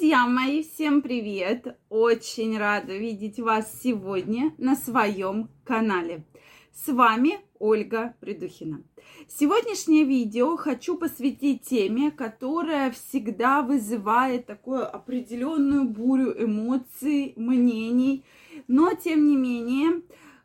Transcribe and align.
Друзья 0.00 0.26
мои, 0.26 0.62
всем 0.62 1.02
привет! 1.02 1.76
Очень 1.90 2.56
рада 2.56 2.96
видеть 2.96 3.38
вас 3.38 3.70
сегодня 3.82 4.54
на 4.56 4.74
своем 4.74 5.50
канале. 5.62 6.24
С 6.72 6.90
вами 6.90 7.38
Ольга 7.58 8.14
Придухина. 8.18 8.82
Сегодняшнее 9.28 10.04
видео 10.04 10.56
хочу 10.56 10.96
посвятить 10.96 11.68
теме, 11.68 12.10
которая 12.10 12.92
всегда 12.92 13.60
вызывает 13.60 14.46
такую 14.46 14.90
определенную 14.90 15.84
бурю 15.84 16.32
эмоций, 16.46 17.34
мнений, 17.36 18.24
но 18.68 18.94
тем 18.94 19.28
не 19.28 19.36
менее 19.36 20.00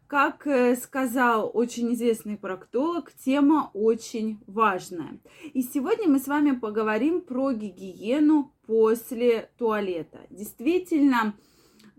как 0.08 0.46
э, 0.46 0.76
сказал 0.76 1.50
очень 1.54 1.94
известный 1.94 2.38
проктолог, 2.38 3.12
тема 3.14 3.72
очень 3.74 4.40
важная. 4.48 5.20
И 5.54 5.64
сегодня 5.64 6.08
мы 6.08 6.20
с 6.20 6.28
вами 6.28 6.52
поговорим 6.52 7.22
про 7.22 7.52
гигиену 7.52 8.52
после 8.68 9.50
туалета. 9.58 10.20
Действительно, 10.30 11.34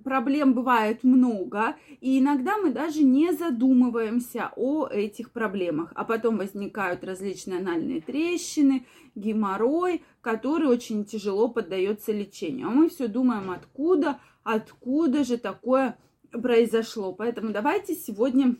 проблем 0.05 0.55
бывает 0.55 1.03
много, 1.03 1.75
и 2.01 2.21
иногда 2.21 2.59
мы 2.59 2.71
даже 2.71 3.03
не 3.03 3.33
задумываемся 3.33 4.53
о 4.55 4.87
этих 4.87 5.33
проблемах. 5.33 5.93
А 5.97 6.05
потом 6.05 6.39
возникают 6.39 7.03
различные 7.03 7.59
анальные 7.59 8.01
трещины, 8.03 8.87
геморрой, 9.17 10.05
который 10.21 10.69
очень 10.69 11.05
тяжело 11.05 11.49
поддается 11.49 12.13
лечению. 12.13 12.69
А 12.69 12.71
мы 12.71 12.89
все 12.89 13.09
думаем, 13.09 13.51
откуда, 13.51 14.21
откуда 14.45 15.25
же 15.25 15.39
такое 15.39 15.99
произошло. 16.31 17.13
Поэтому 17.13 17.53
давайте 17.53 17.95
сегодня 17.95 18.57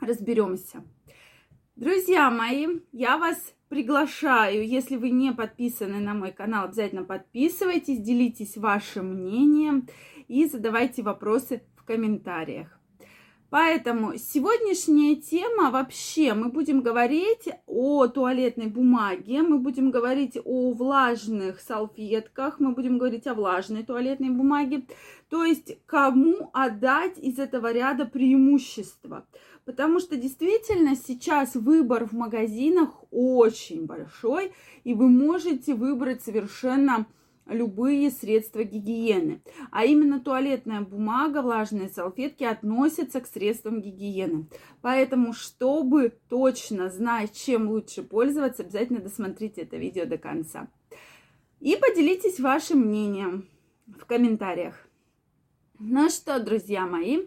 разберемся. 0.00 0.84
Друзья 1.76 2.30
мои, 2.30 2.68
я 2.92 3.18
вас 3.18 3.54
приглашаю, 3.68 4.66
если 4.66 4.96
вы 4.96 5.10
не 5.10 5.32
подписаны 5.32 5.98
на 5.98 6.14
мой 6.14 6.30
канал, 6.30 6.66
обязательно 6.66 7.02
подписывайтесь, 7.02 8.00
делитесь 8.00 8.56
вашим 8.56 9.14
мнением 9.14 9.88
и 10.28 10.46
задавайте 10.46 11.02
вопросы 11.02 11.62
в 11.76 11.84
комментариях. 11.84 12.78
Поэтому 13.54 14.16
сегодняшняя 14.16 15.14
тема 15.14 15.70
вообще, 15.70 16.34
мы 16.34 16.48
будем 16.48 16.80
говорить 16.80 17.48
о 17.68 18.08
туалетной 18.08 18.66
бумаге, 18.66 19.42
мы 19.42 19.60
будем 19.60 19.92
говорить 19.92 20.36
о 20.44 20.72
влажных 20.72 21.60
салфетках, 21.60 22.58
мы 22.58 22.72
будем 22.72 22.98
говорить 22.98 23.28
о 23.28 23.34
влажной 23.34 23.84
туалетной 23.84 24.30
бумаге, 24.30 24.82
то 25.28 25.44
есть 25.44 25.78
кому 25.86 26.50
отдать 26.52 27.16
из 27.16 27.38
этого 27.38 27.72
ряда 27.72 28.06
преимущества. 28.06 29.24
Потому 29.64 30.00
что 30.00 30.16
действительно 30.16 30.96
сейчас 30.96 31.54
выбор 31.54 32.08
в 32.08 32.12
магазинах 32.12 33.04
очень 33.12 33.86
большой, 33.86 34.50
и 34.82 34.94
вы 34.94 35.08
можете 35.08 35.74
выбрать 35.74 36.24
совершенно 36.24 37.06
любые 37.46 38.10
средства 38.10 38.64
гигиены. 38.64 39.42
А 39.70 39.84
именно 39.84 40.20
туалетная 40.20 40.80
бумага, 40.80 41.42
влажные 41.42 41.88
салфетки 41.88 42.44
относятся 42.44 43.20
к 43.20 43.26
средствам 43.26 43.80
гигиены. 43.80 44.46
Поэтому, 44.82 45.32
чтобы 45.32 46.12
точно 46.28 46.88
знать, 46.90 47.32
чем 47.32 47.68
лучше 47.68 48.02
пользоваться, 48.02 48.62
обязательно 48.62 49.00
досмотрите 49.00 49.62
это 49.62 49.76
видео 49.76 50.06
до 50.06 50.18
конца. 50.18 50.68
И 51.60 51.76
поделитесь 51.76 52.40
вашим 52.40 52.80
мнением 52.80 53.48
в 53.86 54.04
комментариях. 54.06 54.88
Ну 55.80 56.08
что, 56.08 56.38
друзья 56.38 56.86
мои, 56.86 57.22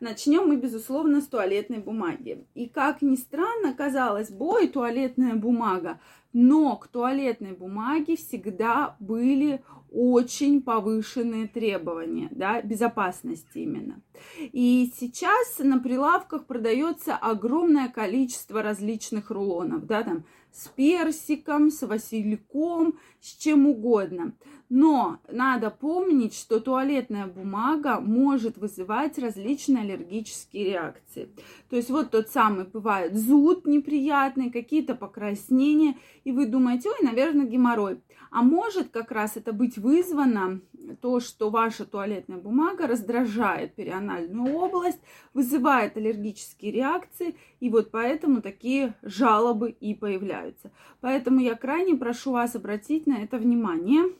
начнем 0.00 0.48
мы, 0.48 0.56
безусловно, 0.56 1.20
с 1.20 1.26
туалетной 1.26 1.78
бумаги. 1.78 2.46
И 2.54 2.66
как 2.66 3.02
ни 3.02 3.14
странно, 3.14 3.74
казалось 3.74 4.30
бы, 4.30 4.66
туалетная 4.68 5.34
бумага 5.34 6.00
но 6.32 6.76
к 6.76 6.88
туалетной 6.88 7.52
бумаге 7.52 8.16
всегда 8.16 8.96
были 9.00 9.62
очень 9.90 10.62
повышенные 10.62 11.48
требования, 11.48 12.28
да, 12.30 12.62
безопасности 12.62 13.58
именно. 13.58 14.00
И 14.38 14.92
сейчас 14.98 15.58
на 15.58 15.80
прилавках 15.80 16.46
продается 16.46 17.16
огромное 17.16 17.88
количество 17.88 18.62
различных 18.62 19.30
рулонов, 19.30 19.86
да, 19.86 20.04
там 20.04 20.24
с 20.52 20.68
персиком, 20.68 21.70
с 21.70 21.86
васильком, 21.86 22.98
с 23.20 23.36
чем 23.36 23.66
угодно. 23.66 24.32
Но 24.68 25.18
надо 25.28 25.70
помнить, 25.70 26.34
что 26.34 26.60
туалетная 26.60 27.26
бумага 27.26 28.00
может 28.00 28.56
вызывать 28.56 29.18
различные 29.18 29.82
аллергические 29.82 30.64
реакции. 30.64 31.28
То 31.68 31.76
есть 31.76 31.90
вот 31.90 32.12
тот 32.12 32.28
самый 32.28 32.66
бывает 32.66 33.16
зуд 33.16 33.66
неприятный, 33.66 34.50
какие-то 34.50 34.94
покраснения, 34.94 35.96
и 36.22 36.30
вы 36.30 36.46
думаете, 36.46 36.88
ой, 36.90 37.04
наверное, 37.04 37.46
геморрой. 37.46 38.00
А 38.30 38.42
может 38.42 38.90
как 38.90 39.10
раз 39.10 39.36
это 39.36 39.52
быть 39.52 39.76
вызвано 39.76 40.60
то, 41.00 41.20
что 41.20 41.50
ваша 41.50 41.84
туалетная 41.84 42.38
бумага 42.38 42.86
раздражает 42.86 43.74
перианальную 43.74 44.54
область, 44.54 45.00
вызывает 45.34 45.96
аллергические 45.96 46.72
реакции, 46.72 47.36
и 47.60 47.68
вот 47.68 47.90
поэтому 47.90 48.42
такие 48.42 48.94
жалобы 49.02 49.70
и 49.70 49.94
появляются. 49.94 50.70
Поэтому 51.00 51.40
я 51.40 51.54
крайне 51.54 51.96
прошу 51.96 52.32
вас 52.32 52.54
обратить 52.56 53.06
на 53.06 53.22
это 53.22 53.38
внимание. 53.38 54.12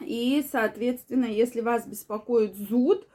И, 0.00 0.44
соответственно, 0.50 1.26
если 1.26 1.60
вас 1.60 1.86
беспокоит 1.86 2.56
зуд, 2.56 3.06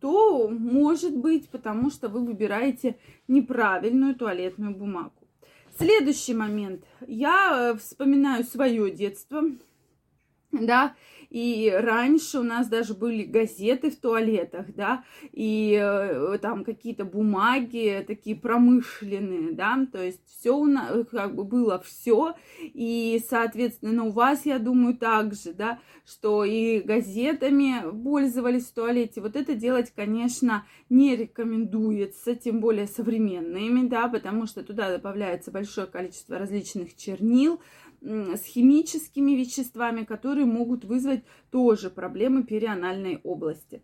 то 0.00 0.48
может 0.48 1.16
быть, 1.16 1.48
потому 1.48 1.90
что 1.90 2.08
вы 2.08 2.24
выбираете 2.24 2.98
неправильную 3.26 4.14
туалетную 4.14 4.76
бумагу. 4.76 5.14
Следующий 5.78 6.34
момент. 6.34 6.84
Я 7.06 7.72
э, 7.72 7.78
вспоминаю 7.78 8.44
свое 8.44 8.90
детство, 8.90 9.42
да, 10.52 10.94
и 11.34 11.68
раньше 11.68 12.38
у 12.38 12.42
нас 12.44 12.68
даже 12.68 12.94
были 12.94 13.24
газеты 13.24 13.90
в 13.90 13.96
туалетах, 13.96 14.72
да, 14.72 15.02
и 15.32 15.76
э, 15.82 16.38
там 16.40 16.62
какие-то 16.62 17.04
бумаги 17.04 18.04
такие 18.06 18.36
промышленные, 18.36 19.50
да, 19.50 19.84
то 19.90 20.00
есть 20.00 20.20
все 20.26 20.56
у 20.56 20.66
нас 20.66 21.04
как 21.10 21.34
бы 21.34 21.42
было 21.42 21.80
все, 21.80 22.36
и, 22.62 23.20
соответственно, 23.28 24.04
у 24.04 24.12
вас, 24.12 24.46
я 24.46 24.60
думаю, 24.60 24.96
также, 24.96 25.52
да, 25.54 25.80
что 26.06 26.44
и 26.44 26.78
газетами 26.80 27.82
пользовались 28.04 28.66
в 28.66 28.74
туалете. 28.74 29.20
Вот 29.20 29.34
это 29.34 29.56
делать, 29.56 29.90
конечно, 29.90 30.64
не 30.88 31.16
рекомендуется, 31.16 32.36
тем 32.36 32.60
более 32.60 32.86
современными, 32.86 33.88
да, 33.88 34.06
потому 34.06 34.46
что 34.46 34.62
туда 34.62 34.88
добавляется 34.90 35.50
большое 35.50 35.88
количество 35.88 36.38
различных 36.38 36.94
чернил, 36.96 37.60
с 38.04 38.44
химическими 38.44 39.32
веществами, 39.32 40.04
которые 40.04 40.44
могут 40.44 40.84
вызвать 40.84 41.24
тоже 41.50 41.90
проблемы 41.90 42.44
перианальной 42.44 43.20
области. 43.24 43.82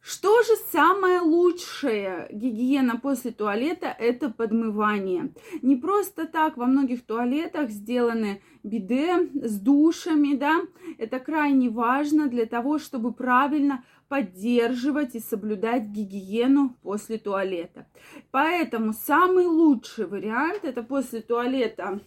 Что 0.00 0.42
же 0.42 0.56
самое 0.72 1.20
лучшее 1.20 2.28
гигиена 2.32 2.98
после 2.98 3.30
туалета? 3.30 3.86
Это 3.86 4.30
подмывание. 4.30 5.32
Не 5.62 5.76
просто 5.76 6.26
так 6.26 6.56
во 6.56 6.66
многих 6.66 7.06
туалетах 7.06 7.70
сделаны 7.70 8.42
биде 8.64 9.30
с 9.34 9.60
душами, 9.60 10.34
да. 10.34 10.62
Это 10.98 11.20
крайне 11.20 11.70
важно 11.70 12.26
для 12.26 12.46
того, 12.46 12.80
чтобы 12.80 13.12
правильно 13.12 13.84
поддерживать 14.08 15.14
и 15.14 15.20
соблюдать 15.20 15.84
гигиену 15.84 16.76
после 16.82 17.18
туалета. 17.18 17.86
Поэтому 18.32 18.92
самый 18.92 19.46
лучший 19.46 20.06
вариант 20.06 20.64
это 20.64 20.82
после 20.82 21.20
туалета 21.20 22.00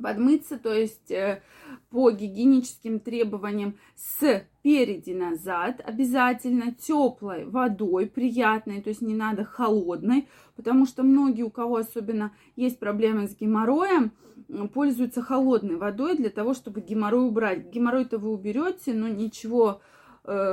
подмыться, 0.00 0.58
то 0.58 0.72
есть 0.72 1.10
э, 1.10 1.42
по 1.90 2.10
гигиеническим 2.10 3.00
требованиям 3.00 3.76
спереди 3.94 5.12
назад, 5.12 5.80
обязательно 5.84 6.72
теплой 6.72 7.44
водой, 7.44 8.06
приятной, 8.06 8.82
то 8.82 8.90
есть 8.90 9.02
не 9.02 9.14
надо 9.14 9.44
холодной, 9.44 10.28
потому 10.56 10.86
что 10.86 11.02
многие, 11.02 11.42
у 11.42 11.50
кого 11.50 11.76
особенно 11.76 12.32
есть 12.56 12.78
проблемы 12.78 13.28
с 13.28 13.36
геморроем, 13.36 14.12
пользуются 14.72 15.22
холодной 15.22 15.76
водой 15.76 16.16
для 16.16 16.30
того, 16.30 16.54
чтобы 16.54 16.80
геморрой 16.80 17.26
убрать. 17.26 17.70
Геморрой-то 17.72 18.18
вы 18.18 18.30
уберете, 18.30 18.92
но 18.92 19.08
ничего 19.08 19.80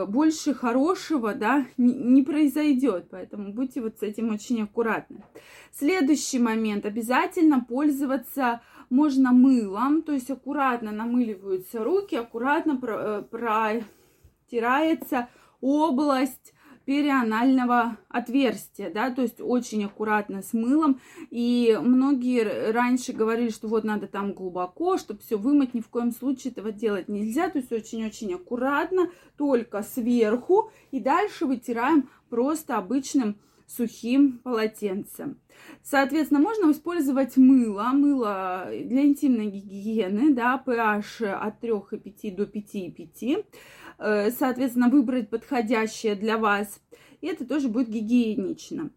больше 0.07 0.53
хорошего, 0.53 1.33
да, 1.33 1.65
не, 1.77 1.93
не 1.93 2.21
произойдет, 2.21 3.07
поэтому 3.09 3.53
будьте 3.53 3.81
вот 3.81 3.97
с 3.99 4.03
этим 4.03 4.29
очень 4.33 4.61
аккуратны. 4.61 5.23
Следующий 5.71 6.39
момент, 6.39 6.85
обязательно 6.85 7.63
пользоваться 7.63 8.61
можно 8.89 9.31
мылом, 9.31 10.03
то 10.03 10.11
есть 10.11 10.29
аккуратно 10.29 10.91
намыливаются 10.91 11.83
руки, 11.83 12.15
аккуратно 12.15 12.79
э, 12.81 13.23
протирается 14.49 15.29
область 15.61 16.52
перианального 16.85 17.97
отверстия, 18.09 18.89
да, 18.89 19.09
то 19.09 19.21
есть 19.21 19.39
очень 19.39 19.85
аккуратно 19.85 20.41
с 20.41 20.53
мылом. 20.53 20.99
И 21.29 21.77
многие 21.81 22.71
раньше 22.71 23.13
говорили, 23.13 23.49
что 23.49 23.67
вот 23.67 23.83
надо 23.83 24.07
там 24.07 24.33
глубоко, 24.33 24.97
чтобы 24.97 25.21
все 25.21 25.37
вымыть, 25.37 25.73
ни 25.73 25.81
в 25.81 25.87
коем 25.87 26.11
случае 26.11 26.51
этого 26.51 26.71
делать 26.71 27.07
нельзя, 27.09 27.49
то 27.49 27.59
есть 27.59 27.71
очень-очень 27.71 28.33
аккуратно, 28.33 29.09
только 29.37 29.83
сверху, 29.83 30.71
и 30.91 30.99
дальше 30.99 31.45
вытираем 31.45 32.09
просто 32.29 32.77
обычным 32.77 33.37
сухим 33.67 34.39
полотенцем. 34.43 35.37
Соответственно, 35.83 36.39
можно 36.39 36.71
использовать 36.71 37.37
мыло, 37.37 37.91
мыло 37.93 38.67
для 38.69 39.05
интимной 39.05 39.47
гигиены, 39.47 40.33
да, 40.33 40.61
pH 40.65 41.25
от 41.25 41.63
3,5 41.63 42.35
до 42.35 42.43
5,5. 42.43 43.45
Э, 43.97 44.31
соответственно, 44.31 44.89
выбрать 44.89 45.29
подходящее 45.29 46.15
для 46.15 46.37
вас 46.37 46.79
и 47.23 47.27
это 47.27 47.45
тоже 47.45 47.69
будет 47.69 47.87
гигиенично. 47.87 48.89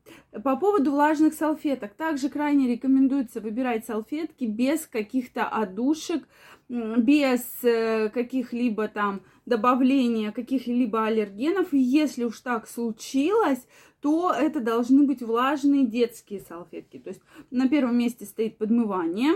По 0.43 0.57
поводу 0.57 0.91
влажных 0.91 1.33
салфеток. 1.33 1.95
Также 1.95 2.29
крайне 2.29 2.67
рекомендуется 2.67 3.41
выбирать 3.41 3.87
салфетки 3.87 4.47
без 4.47 4.85
каких-то 4.89 5.47
одушек, 5.47 6.27
без 6.69 7.43
э, 7.63 8.09
каких-либо 8.09 8.89
там 8.89 9.21
добавления 9.47 10.33
каких-либо 10.33 11.07
аллергенов. 11.07 11.73
И 11.73 11.79
если 11.79 12.25
уж 12.25 12.41
так 12.41 12.67
случилось, 12.69 13.65
то 14.01 14.33
это 14.33 14.59
должны 14.59 15.07
быть 15.07 15.23
влажные 15.23 15.87
детские 15.87 16.41
салфетки. 16.41 16.99
То 16.99 17.11
есть 17.11 17.23
на 17.53 17.69
первом 17.69 17.97
месте 17.97 18.25
стоит 18.25 18.59
подмывание, 18.59 19.35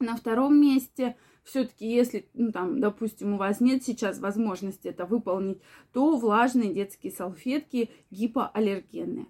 на 0.00 0.16
втором 0.16 0.60
месте– 0.60 1.16
все-таки, 1.48 1.90
если, 1.90 2.28
ну, 2.34 2.52
там, 2.52 2.78
допустим, 2.78 3.34
у 3.34 3.36
вас 3.38 3.60
нет 3.60 3.82
сейчас 3.82 4.18
возможности 4.18 4.88
это 4.88 5.06
выполнить, 5.06 5.60
то 5.92 6.16
влажные 6.16 6.74
детские 6.74 7.10
салфетки 7.10 7.90
гипоаллергенные. 8.10 9.26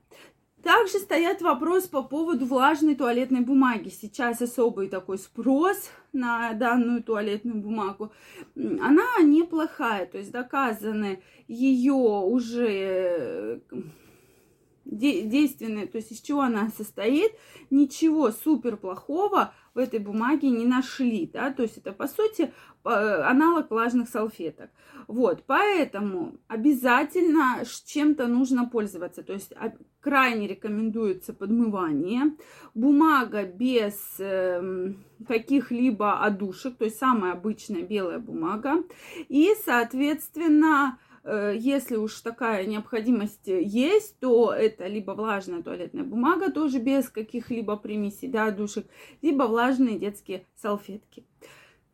Также 0.62 0.99
стоят 0.99 1.41
вопрос 1.41 1.87
по 1.87 2.03
поводу 2.03 2.44
влажной 2.44 2.97
туалетной 2.97 3.43
бумаги. 3.43 3.88
Сейчас 3.88 4.43
особый 4.43 4.88
такой 4.88 5.19
спрос 5.19 5.91
на 6.12 6.53
данную 6.55 7.05
туалетную 7.05 7.61
бумагу. 7.61 8.12
Она 8.56 9.06
неплохая, 9.23 10.05
то 10.06 10.19
есть 10.19 10.32
доказаны 10.32 11.23
ее 11.47 11.93
уже 11.93 13.62
действенная, 14.85 15.87
то 15.87 15.99
есть 15.99 16.11
из 16.11 16.21
чего 16.21 16.41
она 16.41 16.71
состоит, 16.76 17.31
ничего 17.71 18.32
супер 18.32 18.76
плохого 18.76 19.53
в 19.78 19.80
этой 19.80 20.00
бумаге 20.00 20.50
не 20.50 20.66
нашли, 20.66 21.30
да, 21.32 21.52
то 21.52 21.62
есть 21.62 21.78
это, 21.78 21.92
по 21.92 22.08
сути, 22.08 22.52
аналог 22.82 23.70
влажных 23.70 24.08
салфеток. 24.08 24.70
Вот, 25.06 25.44
поэтому 25.46 26.34
обязательно 26.48 27.62
чем-то 27.86 28.26
нужно 28.26 28.69
пользоваться, 28.69 29.22
то 29.22 29.32
есть 29.32 29.52
крайне 30.00 30.48
рекомендуется 30.48 31.32
подмывание, 31.32 32.34
бумага 32.75 33.44
без 33.44 34.16
э, 34.19 34.92
каких-либо 35.28 36.25
одушек, 36.25 36.76
то 36.76 36.84
есть 36.84 36.98
самая 36.98 37.34
обычная 37.34 37.82
белая 37.82 38.19
бумага, 38.19 38.82
и, 39.28 39.54
соответственно, 39.64 40.98
Э, 41.07 41.07
если 41.54 41.96
уж 41.96 42.20
такая 42.20 42.64
необходимость 42.66 43.46
есть, 43.46 44.19
то 44.20 44.52
это 44.52 44.86
либо 44.86 45.12
влажная 45.12 45.62
туалетная 45.62 46.04
бумага, 46.04 46.50
тоже 46.50 46.78
без 46.78 47.08
каких-либо 47.08 47.76
примесей, 47.76 48.28
да, 48.28 48.50
душек, 48.50 48.86
либо 49.20 49.42
влажные 49.44 49.98
детские 49.98 50.46
салфетки. 50.56 51.25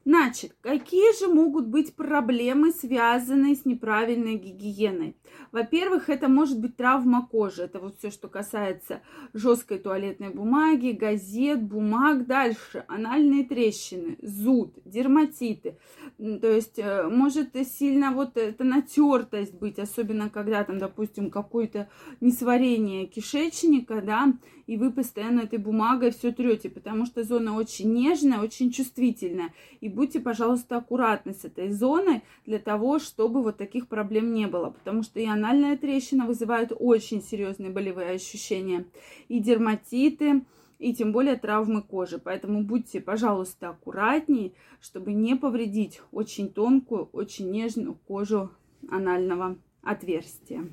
Значит, 0.05 0.55
какие 0.61 1.19
же 1.19 1.33
могут 1.33 1.67
быть 1.67 1.97
проблемы, 1.97 2.73
связанные 2.73 3.55
с 3.55 3.65
неправильной 3.65 4.37
гигиеной? 4.37 5.17
Во-первых, 5.51 6.11
это 6.11 6.29
может 6.29 6.61
быть 6.61 6.77
травма 6.77 7.27
кожи. 7.27 7.63
Это 7.63 7.79
вот 7.79 7.97
все, 7.99 8.11
что 8.11 8.29
касается 8.29 9.01
жесткой 9.33 9.79
туалетной 9.79 10.31
бумаги, 10.31 10.91
газет, 10.91 11.63
бумаг. 11.63 12.27
Дальше 12.27 12.85
анальные 12.89 13.45
трещины, 13.45 14.19
зуд, 14.21 14.75
дерматиты. 14.85 15.79
То 16.19 16.51
есть 16.51 16.79
э, 16.79 17.09
может 17.09 17.57
сильно 17.67 18.11
вот 18.13 18.37
эта 18.37 18.65
натертость 18.65 19.55
быть, 19.55 19.79
особенно 19.79 20.29
когда 20.29 20.65
там, 20.65 20.79
допустим, 20.79 21.31
какое-то 21.31 21.89
несварение 22.21 23.07
кишечника, 23.07 24.03
да, 24.03 24.35
и 24.67 24.77
вы 24.77 24.93
постоянно 24.93 25.41
этой 25.41 25.59
бумагой 25.59 26.11
все 26.11 26.33
трете, 26.33 26.71
потому 26.71 27.07
что 27.07 27.23
зона 27.23 27.55
очень 27.57 27.93
нежная, 27.93 28.41
очень 28.41 28.71
чувствительная. 28.71 29.53
И 29.81 29.89
будьте, 29.95 30.21
пожалуйста, 30.21 30.77
аккуратны 30.77 31.33
с 31.33 31.45
этой 31.45 31.71
зоной 31.71 32.23
для 32.45 32.59
того, 32.59 32.99
чтобы 32.99 33.43
вот 33.43 33.57
таких 33.57 33.89
проблем 33.89 34.35
не 34.35 34.47
было, 34.47 34.71
потому 34.71 35.03
что 35.03 35.21
и 35.21 35.27
анальная 35.27 35.77
трещина 35.77 36.27
вызывает 36.27 36.73
очень 36.77 37.23
серьезные 37.23 37.71
болевые 37.71 38.11
ощущения, 38.11 38.87
и 39.29 39.41
дерматиты, 39.41 40.43
и 40.79 40.95
тем 40.95 41.13
более 41.13 41.37
травмы 41.37 41.83
кожи. 41.83 42.19
Поэтому 42.19 42.63
будьте, 42.63 43.01
пожалуйста, 43.01 43.71
аккуратнее, 43.71 44.53
чтобы 44.81 45.13
не 45.13 45.35
повредить 45.37 46.03
очень 46.13 46.53
тонкую, 46.53 47.09
очень 47.13 47.51
нежную 47.51 47.95
кожу 48.07 48.51
анального 48.91 49.57
отверстия. 49.83 50.69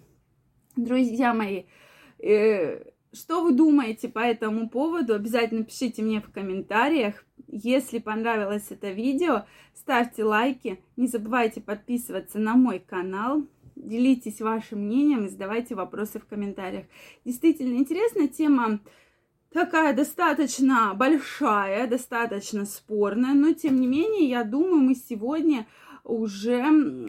Друзья 0.75 1.33
мои, 1.33 1.63
э, 2.19 2.90
что 3.13 3.43
вы 3.43 3.51
думаете 3.51 4.07
по 4.07 4.19
этому 4.19 4.69
поводу? 4.69 5.13
Обязательно 5.13 5.63
пишите 5.63 6.01
мне 6.01 6.21
в 6.21 6.31
комментариях. 6.31 7.25
Если 7.47 7.99
понравилось 7.99 8.67
это 8.69 8.91
видео, 8.91 9.45
ставьте 9.73 10.23
лайки. 10.23 10.81
Не 10.95 11.07
забывайте 11.07 11.59
подписываться 11.59 12.39
на 12.39 12.55
мой 12.55 12.79
канал. 12.79 13.45
Делитесь 13.75 14.41
вашим 14.41 14.85
мнением 14.85 15.25
и 15.25 15.29
задавайте 15.29 15.75
вопросы 15.75 16.19
в 16.19 16.25
комментариях. 16.25 16.85
Действительно 17.25 17.77
интересная 17.77 18.27
тема 18.27 18.79
такая 19.51 19.93
достаточно 19.93 20.93
большая, 20.93 21.87
достаточно 21.87 22.65
спорная, 22.65 23.33
но 23.33 23.53
тем 23.53 23.79
не 23.79 23.87
менее, 23.87 24.29
я 24.29 24.43
думаю, 24.43 24.77
мы 24.77 24.95
сегодня 24.95 25.67
уже 26.03 26.63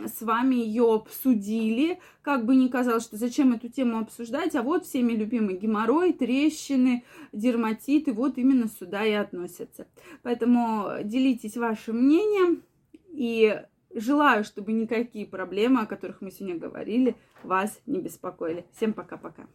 с 0.07 0.23
вами 0.23 0.57
ее 0.57 0.95
обсудили. 0.95 1.99
Как 2.23 2.45
бы 2.45 2.57
ни 2.57 2.69
казалось, 2.69 3.05
что 3.05 3.17
зачем 3.17 3.53
эту 3.53 3.69
тему 3.69 3.99
обсуждать, 3.99 4.55
а 4.55 4.63
вот 4.63 4.85
всеми 4.85 5.13
любимый 5.13 5.57
геморрой, 5.57 6.13
трещины, 6.13 7.05
дерматиты, 7.33 8.13
вот 8.13 8.39
именно 8.39 8.69
сюда 8.69 9.05
и 9.05 9.13
относятся. 9.13 9.87
Поэтому 10.23 10.89
делитесь 11.05 11.57
вашим 11.57 11.99
мнением 11.99 12.63
и 13.09 13.63
желаю, 13.95 14.45
чтобы 14.45 14.73
никакие 14.73 15.27
проблемы, 15.27 15.83
о 15.83 15.87
которых 15.87 16.21
мы 16.21 16.31
сегодня 16.31 16.59
говорили, 16.59 17.17
вас 17.43 17.81
не 17.87 18.01
беспокоили. 18.01 18.65
Всем 18.73 18.93
пока-пока. 18.93 19.47